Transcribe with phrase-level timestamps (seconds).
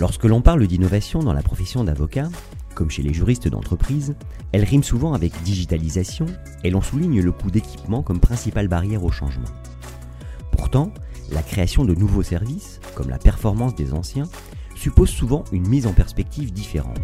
[0.00, 2.30] Lorsque l'on parle d'innovation dans la profession d'avocat,
[2.74, 4.14] comme chez les juristes d'entreprise,
[4.50, 6.24] elle rime souvent avec digitalisation
[6.64, 9.50] et l'on souligne le coût d'équipement comme principale barrière au changement.
[10.52, 10.90] Pourtant,
[11.30, 14.26] la création de nouveaux services, comme la performance des anciens,
[14.74, 16.96] suppose souvent une mise en perspective différente.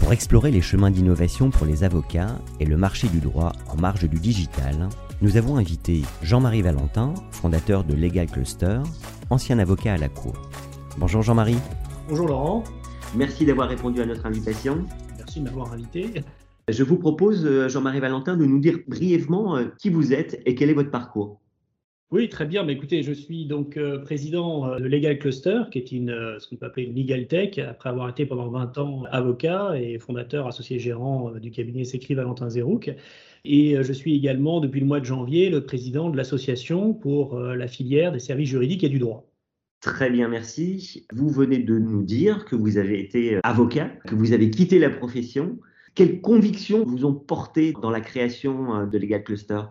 [0.00, 4.08] Pour explorer les chemins d'innovation pour les avocats et le marché du droit en marge
[4.08, 4.88] du digital,
[5.22, 8.80] nous avons invité Jean-Marie Valentin, fondateur de Legal Cluster,
[9.30, 10.34] ancien avocat à la Cour.
[10.98, 11.58] Bonjour Jean-Marie.
[12.08, 12.64] Bonjour Laurent.
[13.16, 14.84] Merci d'avoir répondu à notre invitation.
[15.16, 16.22] Merci de m'avoir invité.
[16.68, 20.54] Je vous propose, euh, Jean-Marie Valentin, de nous dire brièvement euh, qui vous êtes et
[20.54, 21.40] quel est votre parcours.
[22.10, 22.64] Oui, très bien.
[22.64, 26.56] Mais écoutez, je suis donc euh, président de Legal Cluster, qui est une, ce qu'on
[26.56, 30.80] peut appeler une legal tech, après avoir été pendant 20 ans avocat et fondateur associé
[30.80, 32.90] gérant du cabinet Sécrit Valentin Zerouk.
[33.44, 37.68] Et je suis également, depuis le mois de janvier, le président de l'association pour la
[37.68, 39.26] filière des services juridiques et du droit.
[39.80, 41.06] Très bien, merci.
[41.12, 44.90] Vous venez de nous dire que vous avez été avocat, que vous avez quitté la
[44.90, 45.58] profession.
[45.94, 49.62] Quelles convictions vous ont porté dans la création de Legal Cluster?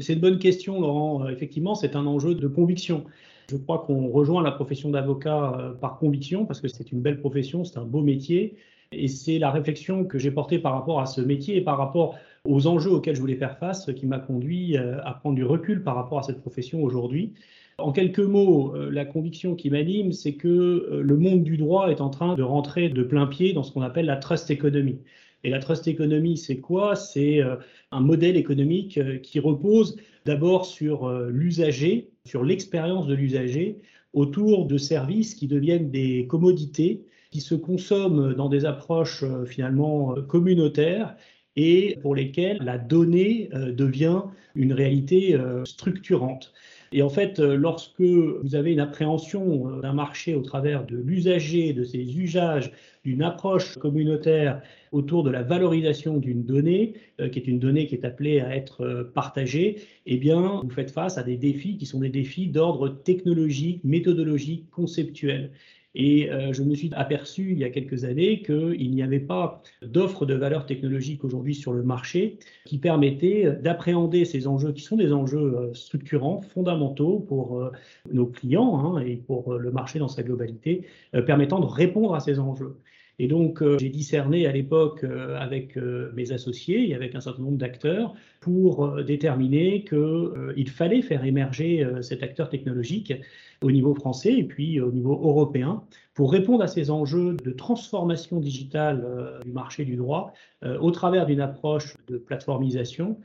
[0.00, 1.24] C'est une bonne question, Laurent.
[1.24, 3.04] Euh, effectivement, c'est un enjeu de conviction.
[3.50, 7.20] Je crois qu'on rejoint la profession d'avocat euh, par conviction parce que c'est une belle
[7.20, 8.56] profession, c'est un beau métier.
[8.92, 12.16] Et c'est la réflexion que j'ai portée par rapport à ce métier et par rapport
[12.44, 15.82] aux enjeux auxquels je voulais faire face qui m'a conduit euh, à prendre du recul
[15.82, 17.32] par rapport à cette profession aujourd'hui.
[17.78, 22.08] En quelques mots, la conviction qui m'anime, c'est que le monde du droit est en
[22.08, 25.00] train de rentrer de plein pied dans ce qu'on appelle la trust economy.
[25.44, 26.96] Et la trust economy, c'est quoi?
[26.96, 27.56] C'est euh,
[27.92, 33.76] un modèle économique euh, qui repose d'abord sur euh, l'usager, sur l'expérience de l'usager,
[34.14, 41.16] autour de services qui deviennent des commodités, qui se consomment dans des approches finalement communautaires
[41.56, 44.22] et pour lesquelles la donnée devient
[44.54, 46.52] une réalité structurante.
[46.92, 51.82] Et en fait, lorsque vous avez une appréhension d'un marché au travers de l'usager, de
[51.82, 52.70] ses usages,
[53.04, 54.62] d'une approche communautaire
[54.92, 58.56] autour de la valorisation d'une donnée, euh, qui est une donnée qui est appelée à
[58.56, 62.46] être euh, partagée, eh bien, vous faites face à des défis qui sont des défis
[62.46, 65.50] d'ordre technologique, méthodologique, conceptuel.
[65.94, 69.62] Et euh, je me suis aperçu il y a quelques années qu'il n'y avait pas
[69.82, 74.96] d'offre de valeur technologique aujourd'hui sur le marché qui permettait d'appréhender ces enjeux qui sont
[74.96, 77.70] des enjeux structurants, fondamentaux pour
[78.12, 80.86] nos clients hein, et pour le marché dans sa globalité,
[81.26, 82.76] permettant de répondre à ces enjeux.
[83.18, 87.20] Et donc, euh, j'ai discerné à l'époque euh, avec euh, mes associés et avec un
[87.20, 93.14] certain nombre d'acteurs pour déterminer qu'il fallait faire émerger cet acteur technologique
[93.64, 95.82] au niveau français et puis au niveau européen
[96.14, 100.32] pour répondre à ces enjeux de transformation digitale du marché du droit
[100.80, 103.18] au travers d'une approche de plateformisation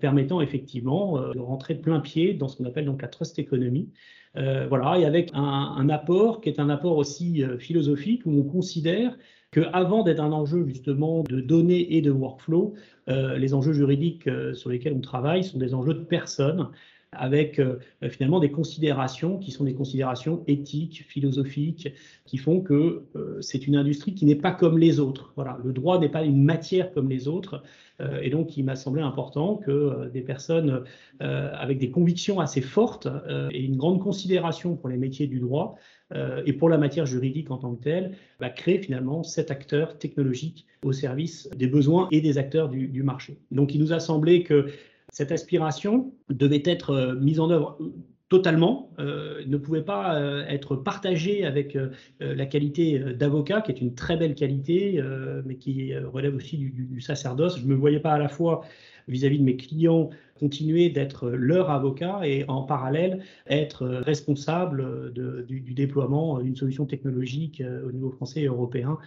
[0.00, 3.88] permettant effectivement de rentrer plein pied dans ce qu'on appelle donc la trust economy,
[4.36, 8.44] euh, voilà, et avec un, apport qui est un apport aussi euh, philosophique où on
[8.44, 9.16] considère
[9.50, 12.74] qu'avant d'être un enjeu justement de données et de workflow,
[13.08, 16.68] euh, les enjeux juridiques sur lesquels on travaille sont des enjeux de personnes
[17.12, 17.60] avec
[18.10, 21.88] finalement des considérations qui sont des considérations éthiques, philosophiques,
[22.26, 23.04] qui font que
[23.40, 25.32] c'est une industrie qui n'est pas comme les autres.
[25.34, 27.62] Voilà, le droit n'est pas une matière comme les autres.
[28.00, 30.84] Euh, et donc, il m'a semblé important que euh, des personnes
[31.22, 33.08] euh, avec des convictions assez fortes
[33.50, 35.76] et une grande considération pour les métiers du droit
[36.46, 40.64] et pour la matière juridique en tant que telle, bah, créent finalement cet acteur technologique
[40.82, 43.36] au service des besoins et des acteurs du marché.
[43.50, 44.68] Donc, il nous a semblé que
[45.12, 47.78] cette aspiration devait être mise en œuvre
[48.28, 51.90] totalement, euh, ne pouvait pas euh, être partagé avec euh,
[52.20, 55.02] la qualité d'avocat, qui est une très belle qualité,
[55.44, 57.58] mais qui relève aussi du, sacerdoce.
[57.58, 58.64] Je ne me voyais pas à la fois
[59.06, 65.74] vis-à-vis de mes clients continuer d'être leur avocat et en parallèle être responsable du, du,
[65.74, 68.98] déploiement d'une solution technologique au niveau français et européen.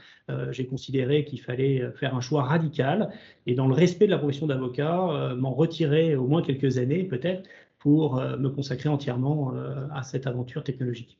[0.51, 3.12] J'ai considéré qu'il fallait faire un choix radical
[3.45, 7.47] et dans le respect de la profession d'avocat, m'en retirer au moins quelques années peut-être
[7.81, 11.18] pour euh, me consacrer entièrement euh, à cette aventure technologique.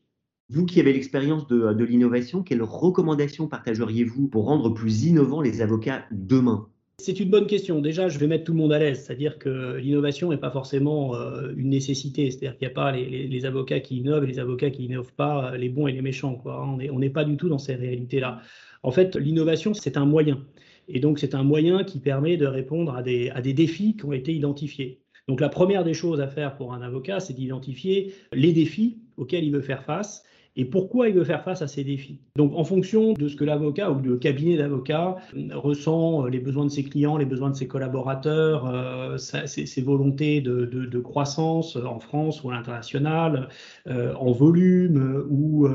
[0.50, 5.62] Vous qui avez l'expérience de, de l'innovation, quelles recommandations partageriez-vous pour rendre plus innovants les
[5.62, 6.68] avocats demain?
[7.00, 7.80] C'est une bonne question.
[7.82, 11.16] Déjà, je vais mettre tout le monde à l'aise, c'est-à-dire que l'innovation n'est pas forcément
[11.16, 12.30] euh, une nécessité.
[12.30, 15.58] C'est-à-dire qu'il n'y a pas les, avocats qui innovent et les avocats qui n'innovent pas,
[15.58, 16.36] les bons et les méchants.
[16.36, 16.64] Quoi.
[16.64, 18.42] On n'est pas du tout dans ces réalités-là.
[18.84, 20.46] En fait, l'innovation, c'est un moyen.
[20.88, 24.06] Et donc, c'est un moyen qui permet de répondre à des, à des défis qui
[24.06, 25.01] ont été identifiés.
[25.32, 29.46] Donc, la première des choses à faire pour un avocat, c'est d'identifier les défis auxquels
[29.46, 30.26] il veut faire face
[30.58, 32.20] et pourquoi il veut faire face à ces défis.
[32.36, 35.16] Donc en fonction de ce que l'avocat ou le cabinet d'avocats
[35.54, 40.42] ressent, euh, les besoins de ses clients, les besoins de ses collaborateurs, euh, ses, volontés
[40.42, 43.48] de, croissance en France ou à l'international,
[43.88, 45.66] euh, en volume ou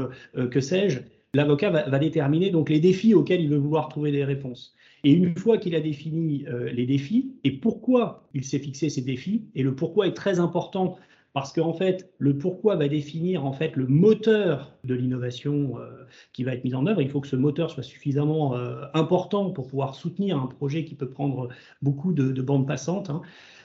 [0.50, 1.00] que sais-je,
[1.32, 4.74] l'avocat va, déterminer donc les défis auxquels il veut vouloir trouver des réponses.
[5.06, 9.44] Et une fois qu'il a défini les défis et pourquoi il s'est fixé ces défis,
[9.54, 10.96] et le pourquoi est très important
[11.36, 16.44] parce qu'en fait, le pourquoi va définir en fait le moteur de l'innovation euh, qui
[16.44, 17.02] va être mis en œuvre.
[17.02, 20.94] Il faut que ce moteur soit suffisamment euh, important pour pouvoir soutenir un projet qui
[20.94, 21.50] peut prendre
[21.82, 23.10] beaucoup de, bandes passantes.
[23.10, 23.20] Hein.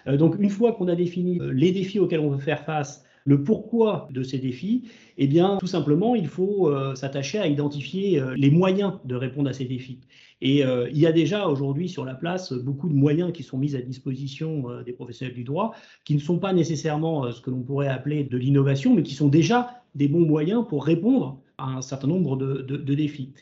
[0.08, 3.44] Euh, donc, une fois qu'on a défini les défis auxquels on veut faire face, le
[3.44, 4.84] pourquoi de ces défis,
[5.18, 9.50] eh bien, tout simplement, il faut euh, s'attacher à identifier euh, les moyens de répondre
[9.50, 10.00] à ces défis.
[10.42, 13.58] Et euh, il y a déjà aujourd'hui sur la place beaucoup de moyens qui sont
[13.58, 15.74] mis à disposition des professionnels du droit,
[16.04, 19.28] qui ne sont pas nécessairement ce que l'on pourrait appeler de l'innovation, mais qui sont
[19.28, 23.34] déjà des bons moyens pour répondre à un certain nombre de, de défis.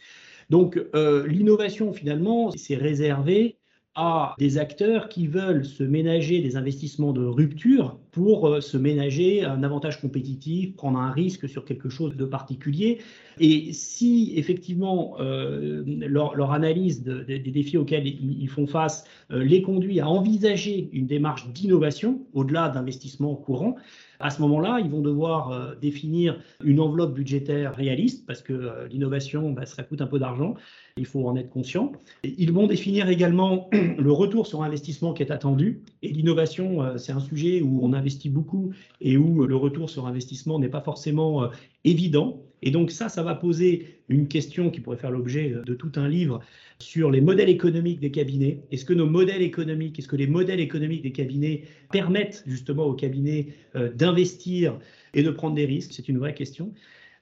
[0.50, 3.60] Donc l'innovation, finalement, c'est réservé
[3.96, 9.44] à des acteurs qui veulent se ménager des investissements de rupture pour euh, se ménager
[9.44, 13.00] un avantage compétitif, prendre un risque sur quelque chose de particulier.
[13.40, 20.00] Et si effectivement euh, leur, analyse des défis auxquels ils, font face euh, les conduit
[20.00, 23.76] à envisager une démarche d'innovation au-delà d'investissements courants,
[24.20, 29.66] à ce moment-là, ils vont devoir définir une enveloppe budgétaire réaliste parce que l'innovation, bah,
[29.66, 30.56] ça coûte un peu d'argent
[30.98, 31.94] il faut en être conscient.
[32.26, 35.82] Ils vont définir également le retour sur investissement qui est attendu.
[36.02, 40.60] Et l'innovation, c'est un sujet où on investit beaucoup et où le retour sur investissement
[40.60, 41.48] n'est pas forcément euh,
[41.84, 42.44] évident.
[42.62, 46.10] Et donc ça, ça va poser une question qui pourrait faire l'objet de tout un
[46.10, 46.42] livre
[46.80, 48.62] sur les modèles économiques des cabinets.
[48.72, 52.94] Est-ce que nos modèles économiques, est-ce que les modèles économiques des cabinets permettent justement aux
[52.94, 54.80] cabinets euh, d'investir
[55.14, 55.92] et de prendre des risques?
[55.94, 56.74] C'est une vraie question.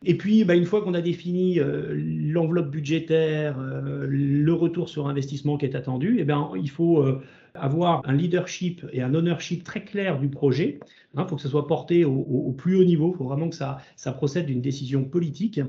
[0.05, 5.07] Et puis, bah, une fois qu'on a défini euh, l'enveloppe budgétaire, euh, le retour sur
[5.07, 7.21] investissement qui est attendu, eh bien, il faut euh,
[7.55, 10.79] avoir un leadership et un ownership très clair du projet.
[11.15, 13.11] Il hein, faut que ça soit porté au, plus haut niveau.
[13.13, 13.81] Il faut vraiment que ça,
[14.15, 15.59] procède d'une décision politique.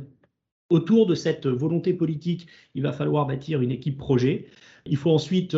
[0.68, 4.48] Autour de cette volonté politique, il va falloir bâtir une équipe projet.
[4.84, 5.56] Il faut ensuite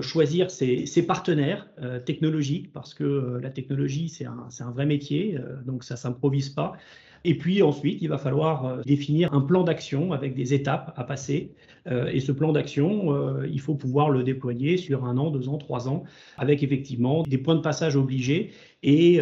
[0.00, 1.68] choisir ses, partenaires
[2.04, 6.72] technologiques parce que la technologie, c'est un, vrai métier, donc ça ne s'improvise pas.
[7.24, 11.04] Et puis ensuite, il va falloir euh, définir un plan d'action avec des étapes à
[11.04, 11.52] passer.
[11.86, 15.48] Euh, et ce plan d'action, euh, il faut pouvoir le déployer sur un an, deux
[15.48, 16.04] ans, trois ans,
[16.38, 18.52] avec effectivement des points de passage obligés
[18.82, 19.20] et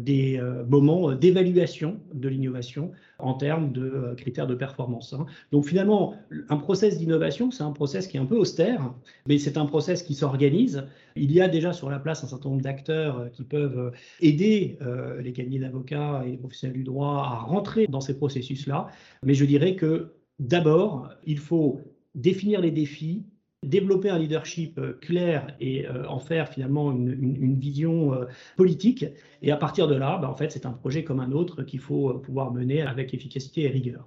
[0.00, 5.12] des moments d'évaluation de l'innovation en termes de critères de performance.
[5.12, 5.26] Hein.
[5.52, 6.14] Donc finalement,
[6.48, 8.94] un process d'innovation, c'est un process qui est un peu austère,
[9.26, 10.86] mais c'est un process qui s'organise.
[11.16, 14.78] Il y a déjà sur la place un certain nombre d'acteurs qui peuvent aider
[15.20, 18.88] les cabinets d'avocats et les professionnels du droit à rentrer dans ces processus-là.
[19.24, 21.80] Mais je dirais que d'abord, il faut
[22.14, 23.24] définir les défis,
[23.64, 28.24] développer un leadership euh, clair et euh, en faire finalement une, vision euh,
[28.56, 29.04] politique.
[29.42, 31.80] Et à partir de là, bah, en fait, c'est un projet comme un autre qu'il
[31.80, 34.06] faut pouvoir mener avec efficacité et rigueur.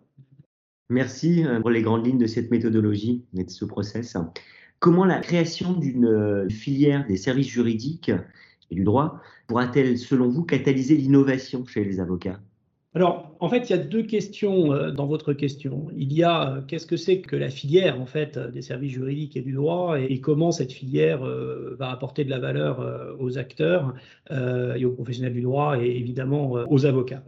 [0.90, 4.18] Merci pour les grandes lignes de cette méthodologie et de ce process.
[4.80, 8.12] Comment la création d'une filière des services juridiques
[8.70, 12.42] et du droit pourra-t-elle, selon vous, catalyser l'innovation chez les avocats?
[12.94, 15.88] Alors, en fait, il y a deux questions euh, dans votre question.
[15.96, 19.38] Il y a euh, qu'est-ce que c'est que la filière en fait des services juridiques
[19.38, 23.94] et du droit et, comment cette filière euh, va apporter de la valeur aux acteurs
[24.30, 27.24] et aux professionnels du droit et évidemment aux avocats.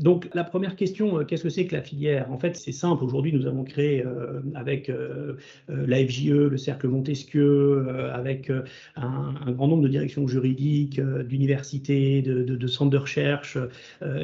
[0.00, 2.32] Donc la première question, euh, qu'est-ce que c'est que la filière?
[2.32, 3.04] En fait, c'est simple.
[3.04, 5.34] Aujourd'hui, nous avons créé euh, avec euh,
[5.68, 8.50] la FJE, le Cercle Montesquieu, avec
[8.96, 13.58] un, grand nombre de directions juridiques, d'universités, de, centres de recherche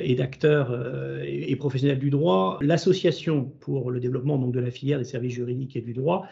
[0.03, 0.73] et d'acteurs
[1.25, 5.81] et, professionnels du droit, l'association pour le développement de la filière des services juridiques et
[5.81, 6.27] du droit,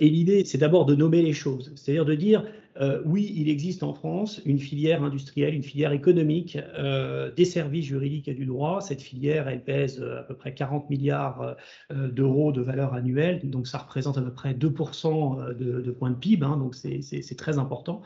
[0.00, 2.44] et l'idée, c'est d'abord de nommer les choses, c'est-à-dire de dire,
[2.80, 7.86] euh, oui, il existe en France une filière industrielle, une filière économique euh, des services
[7.86, 8.80] juridiques et du droit.
[8.80, 11.56] Cette filière, elle pèse euh, à peu près 40 milliards
[11.90, 16.44] d'euros de valeur annuelle, donc ça représente à peu près 2% de, points de PIB,
[16.44, 18.02] hein, donc c'est très important.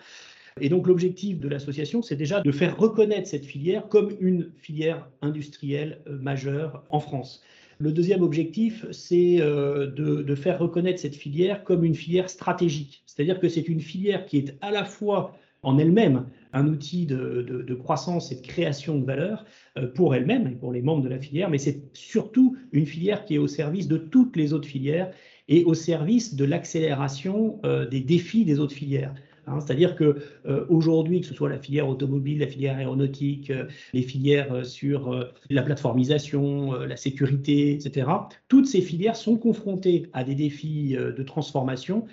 [0.61, 5.09] Et donc l'objectif de l'association, c'est déjà de faire reconnaître cette filière comme une filière
[5.23, 7.43] industrielle majeure en France.
[7.83, 13.03] Le deuxième objectif, c'est de, de, faire reconnaître cette filière comme une filière stratégique.
[13.07, 17.75] C'est-à-dire que c'est une filière qui est à la fois en elle-même un outil de,
[17.75, 19.45] croissance et de création de valeur
[19.79, 23.25] euh, pour elle-même et pour les membres de la filière, mais c'est surtout une filière
[23.25, 25.11] qui est au service de toutes les autres filières
[25.49, 29.15] et au service de l'accélération euh, des défis des autres filières.
[29.47, 33.67] Hein, c'est-à-dire que euh, aujourd'hui, que ce soit la filière automobile, la filière aéronautique, euh,
[33.93, 38.09] les filières euh, sur la plateformisation, la sécurité, etc.,
[38.49, 42.07] toutes ces filières sont confrontées à des défis de transformation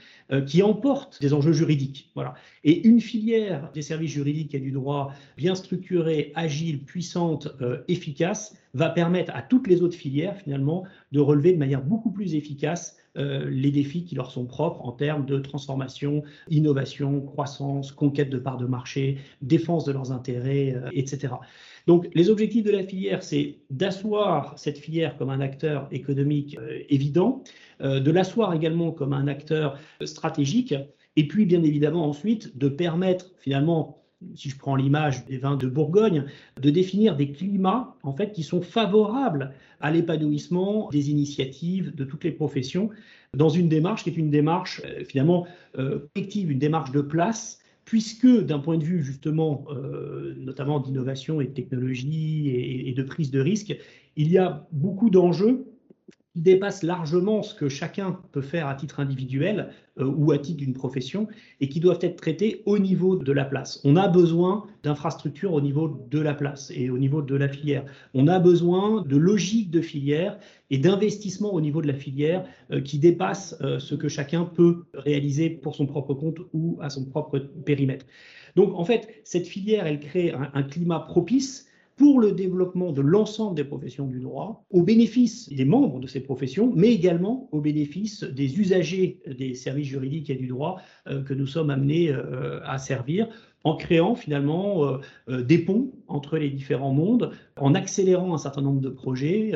[0.46, 2.12] qui emportent des enjeux juridiques.
[2.16, 2.34] Voilà.
[2.64, 7.56] Et une filière des services juridiques et du droit bien structurée, agile, puissante,
[7.88, 12.36] efficace, va permettre à toutes les autres filières, finalement, de relever de manière beaucoup plus
[12.36, 18.38] efficace les défis qui leur sont propres en termes de transformation, innovation, croissance, conquête de
[18.38, 21.34] parts de marché, défense de leurs intérêts, euh, etc.
[21.88, 26.80] Donc les objectifs de la filière, c'est d'asseoir cette filière comme un acteur économique euh,
[26.90, 27.44] évident,
[27.82, 30.76] de l'asseoir également comme un acteur stratégique,
[31.16, 33.99] et puis bien évidemment ensuite de permettre finalement
[34.36, 36.26] si je prends l'image des vins de Bourgogne,
[36.62, 42.24] de définir des climats en fait qui sont favorables à l'épanouissement des initiatives de toutes
[42.24, 42.90] les professions
[43.36, 45.48] dans une démarche qui est une démarche euh, finalement
[45.78, 51.42] euh, collective, une démarche de place puisque d'un point de vue justement euh, notamment d'innovation
[51.42, 53.76] et de technologie et, et, de prise de risque,
[54.16, 55.66] il y a beaucoup d'enjeux
[56.40, 59.70] qui dépassent largement ce que chacun peut faire à titre individuel
[60.00, 61.28] euh, ou à titre d'une profession
[61.60, 63.82] et qui doivent être traités au niveau de la place.
[63.84, 67.84] On a besoin d'infrastructures au niveau de la place et au niveau de la filière.
[68.14, 72.80] On a besoin de logique de filière et d'investissement au niveau de la filière euh,
[72.80, 77.04] qui dépasse euh, ce que chacun peut réaliser pour son propre compte ou à son
[77.04, 78.06] propre périmètre.
[78.56, 81.69] Donc en fait, cette filière, elle crée un climat propice
[82.00, 86.22] pour le développement de l'ensemble des professions du droit, au bénéfice des membres de ces
[86.22, 91.34] professions, mais également au bénéfice des usagers des services juridiques et du droit euh, que
[91.34, 93.28] nous sommes amenés euh, à servir
[93.66, 98.80] en créant finalement euh, des ponts entre les différents mondes, en accélérant un certain nombre
[98.80, 99.52] de projets,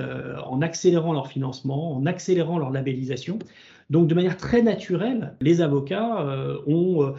[0.46, 3.40] en accélérant leur financement, en accélérant leur labellisation.
[3.90, 6.28] Donc de manière très naturelle, les avocats
[6.68, 7.14] ont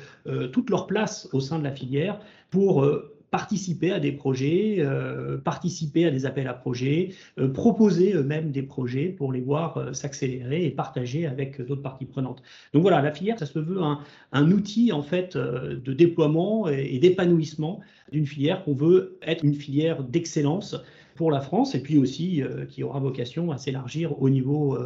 [0.53, 2.87] toute leur place au sein de la filière pour
[3.35, 8.63] participer à des projets, euh, participer à des appels à projets, euh, proposer eux-mêmes des
[8.63, 12.45] projets pour les voir euh, s'accélérer et partager avec d'autres parties prenantes.
[12.75, 13.81] Donc voilà, la filière, ça se veut
[14.31, 17.81] un, outil en fait de déploiement et, et d'épanouissement
[18.13, 20.77] d'une filière qu'on veut être une filière d'excellence
[21.17, 24.79] pour la France et puis aussi qui aura vocation à s'élargir au niveau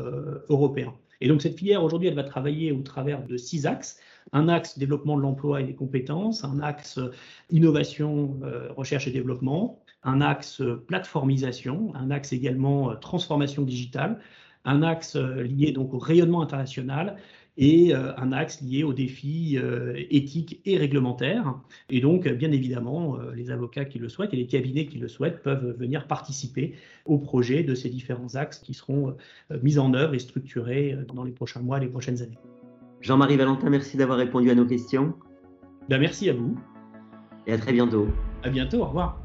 [0.49, 0.95] européen.
[1.21, 3.99] Et donc cette filière aujourd'hui, elle va travailler au travers de six axes
[4.33, 7.01] un axe développement de l'emploi et des compétences, un axe
[7.51, 14.21] innovation, euh, recherche et développement, un axe plateformisation, un axe également euh, transformation digitale,
[14.65, 17.17] un axe euh, lié donc au rayonnement international
[17.61, 19.59] et un axe lié aux défis
[20.11, 21.59] éthiques et réglementaires.
[21.91, 25.43] Et donc, bien évidemment, les avocats qui le souhaitent et les cabinets qui le souhaitent
[25.43, 29.17] peuvent venir participer au projet de ces différents axes qui seront
[29.61, 32.39] mis en œuvre et structurés dans les prochains mois, les prochaines années.
[33.01, 35.15] Jean-Marie Valentin, merci d'avoir répondu à nos questions.
[35.89, 36.57] Ben, merci à vous.
[37.47, 38.09] Et à très bientôt.
[38.43, 39.21] À bientôt, au revoir.